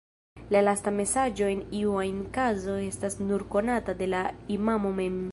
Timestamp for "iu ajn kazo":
1.79-2.77